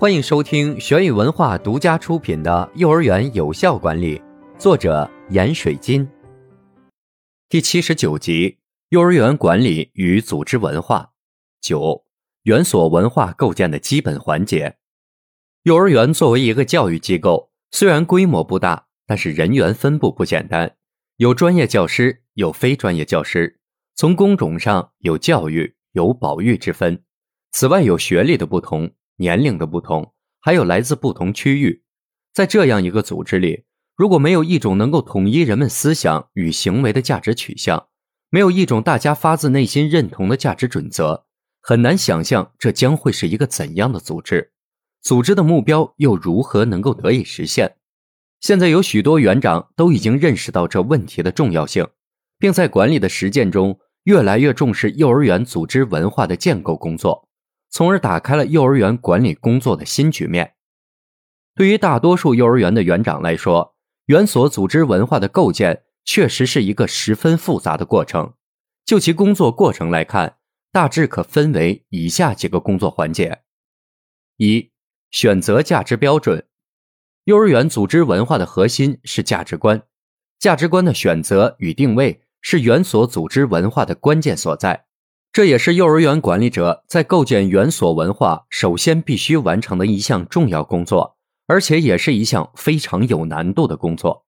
[0.00, 4.18] 欢迎收听玄宇文化独家出品的《幼儿园有效管理》，
[4.56, 6.08] 作者闫水金。
[7.50, 8.56] 第七十九集：
[8.88, 11.10] 幼儿园管理与组织文化。
[11.60, 12.06] 九、
[12.44, 14.78] 园所文化构建的基本环节。
[15.64, 20.76] 幼儿园作为一个教育机构，虽然规模不大，但是人员分布不简单，
[21.18, 23.60] 有专业教师，有非专业教师。
[23.94, 27.04] 从工种上有教育、有保育之分。
[27.52, 28.90] 此外，有学历的不同。
[29.20, 31.82] 年龄的不同，还有来自不同区域，
[32.32, 37.88] 在这样一个组织里，如果没有一种能够统一人们思想与行为的价值取向，
[38.30, 41.26] 没有一种大家发自内心认同的价值准则，
[41.60, 44.52] 很难想象这将会是一个怎样的组织。
[45.02, 47.76] 组织的目标又如何能够得以实现？
[48.40, 51.86] 现在有许多园长都已经认识到这问题的重要性，
[52.38, 57.28] 并在管理的实践中越来越重视幼儿园组织文化的建构工作。
[57.70, 60.54] 从而打开了幼儿园管理工作的新局面。
[61.54, 63.74] 对于大多数幼儿园的园长来说，
[64.06, 68.34] 园所组织文化的构建确实是一个十分复杂的过程。
[68.84, 70.38] 就其工作过程来看，
[70.72, 73.42] 大致可分为以下几个工作环节：
[74.36, 74.70] 一、
[75.10, 76.46] 选择价值标准。
[77.24, 79.82] 幼儿园组织文化的核心是价值观，
[80.38, 84.86] 价值观的选择与定位是园所组织文化的关键所在。
[85.32, 91.16] 这也是幼儿园管理者在构建园所文化首先必须完成的一项重要工作，
[91.46, 94.26] 而且也是一项非常有难度的工作。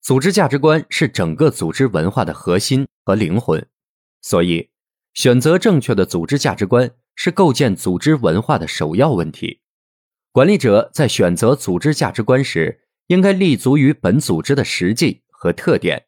[0.00, 3.66] 组织价值观是整个组织文化的核心和灵魂，
[4.20, 4.70] 所以
[5.12, 9.60] 选择正确的组织价值观是构建组织文化的首要问题。
[10.30, 16.06] 管理者在选择组织价值观时，应该立足于本组织的实际和特点，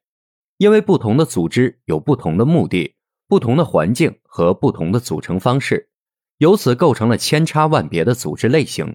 [0.59, 2.94] 因为不同的组织有不同的目的。
[3.35, 5.89] 不同的环境和不同的组成方式，
[6.39, 8.95] 由此构成了千差万别的组织类型。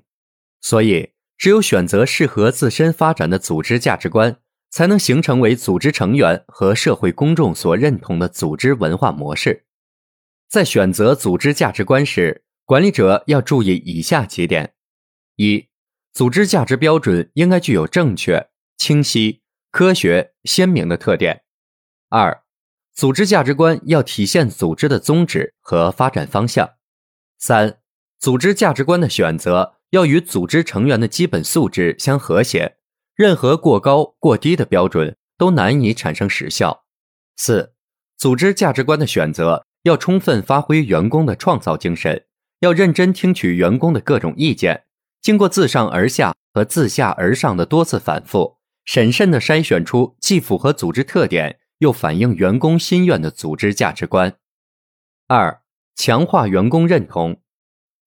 [0.62, 4.40] 所以，只有选择适合自身发展的组织价值观，
[4.70, 9.66] 才能形成为组织成员和社会公众所认同的组织文化模式。
[10.48, 14.74] 在选择组织价值观时，管理者要注意以下几点：
[15.36, 15.68] 一、
[16.14, 21.40] 组织价值标准应该具有正确、清晰、科学、鲜明的特点；
[22.08, 22.42] 二、
[23.00, 26.72] 组织价值观要体现组织的宗旨和发展方向。
[27.38, 27.78] 三、
[28.20, 32.76] 组织价值观的选择要与组织成员的基本素质相和谐，
[33.16, 36.84] 任何过高过低的标准都难以产生实效。
[37.38, 37.72] 四、
[38.18, 42.26] 组织价值观的选择要充分发挥员工的创造精神，
[42.60, 44.84] 要认真听取员工的各种意见，
[45.22, 51.59] 经过自上而下和自下而上的多次反复，审慎地筛选出既符合组织特点。
[51.80, 54.38] 又反映员工心愿的组织价值观。
[55.28, 55.62] 二、
[55.96, 57.42] 强化员工认同。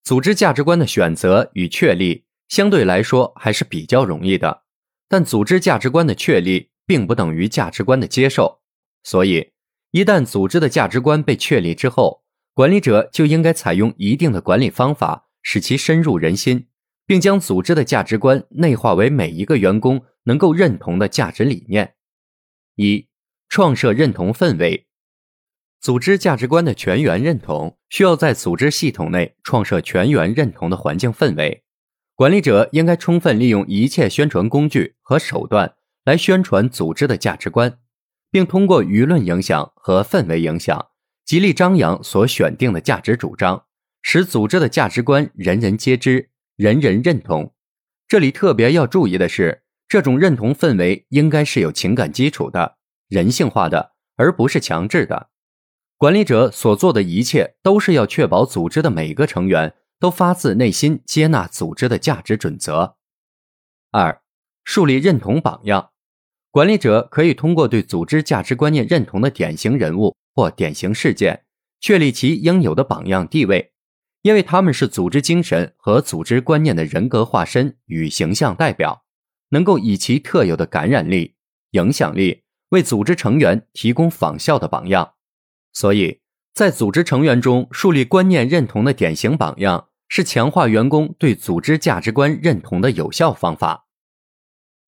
[0.04, 4.62] 组织价值观的选择与确立相对来说还是比较容易的，
[5.08, 8.62] 但组织价值观的确立并不等于价值观的接受。
[9.04, 9.52] 所以，
[9.92, 16.66] 一旦组织的价值观被确立之后，管理者就应该采用一定的管理方法，使其深入人心，
[17.06, 21.94] 并将组织的价值观内化为每一个员工能够认同的价值理念。
[22.74, 23.06] 一。
[23.52, 24.86] 创设认同氛围，
[25.78, 31.62] 组织价值观的全员认同需要在组织系统内创设全员认同的环境氛围。
[32.14, 35.74] 管理者应该充分利用一切宣传工具和手段
[36.06, 37.78] 来宣传组织的价值观，
[38.30, 40.86] 并通过舆论影响和氛围影响，
[41.26, 43.66] 极力张扬所选定的价值主张，
[44.00, 47.52] 使组织的价值观人人皆知、人人认同。
[48.08, 52.78] 这里特别要注意的是，这种认同氛围应该是有情感基础的。
[53.12, 55.28] 人性化的，而不是强制的。
[55.98, 62.96] 管理者所做的一切，都是要确保组织的每个成员都发自内心接纳组织的价值准则。
[63.90, 64.22] 二、
[64.64, 65.90] 树立认同榜样。
[66.50, 71.44] 管理者可以通过对组织价值观念认同的典型人物或典型事件，
[71.80, 73.72] 确立其应有的榜样地位，
[74.22, 79.04] 因为他们是组织精神和组织观念的人格化身与形象代表，
[79.50, 81.34] 能够以其特有的感染力、
[81.72, 82.42] 影响力。
[82.72, 85.14] 为组织成员提供仿效的榜样，
[85.72, 86.20] 所以
[86.54, 93.86] 在组织成员中树立观念认同的典型榜样，是强化员工对组织价值观认同的有效方法。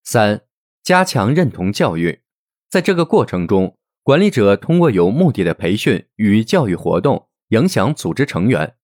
[0.03, 0.43] 三、
[0.83, 2.21] 加强认同教育。
[2.71, 8.77] 在这个过程中，管理者通过有目的的培训与教育活动，影响组织成员。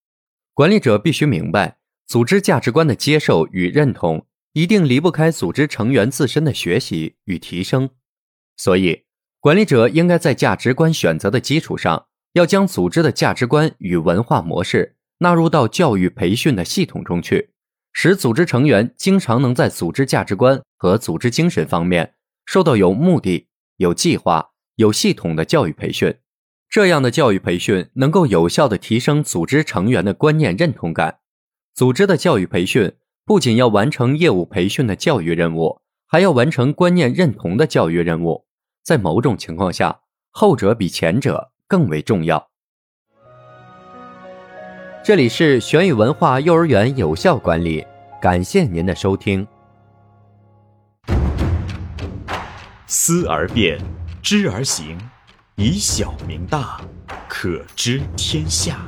[0.53, 7.89] 管理者必须明白，组织价值观的接受与认同，一定离不开组织成员自身的学习与提升。
[8.61, 9.05] 所以，
[9.39, 17.49] 管理者应该在价值观选择的基础上，要将组织的价值观与文化模式纳入到教育培训的系统中去，
[17.91, 22.13] 使组织成员经常能在组织价值观和组织精神方面
[22.45, 23.47] 受到有目的、
[23.77, 26.15] 有计划、有系统的教育培训。
[26.69, 31.17] 这样的教育培训能够有效地提升组织成员的观念认同感。
[31.73, 32.93] 组织的教育培训
[33.25, 38.45] 不仅要完成业务培训的教育任务，还要完成观念认同的教育任务。
[38.83, 39.99] 在某种情况下，
[40.31, 42.49] 后者比前者更为重要。
[45.03, 47.85] 这里是玄宇文化幼儿园有效管理，
[48.21, 49.47] 感谢您的收听。
[52.87, 53.79] 思而变，
[54.21, 54.97] 知而行。
[55.55, 56.81] 以小明大，
[57.27, 58.79] 可知天下。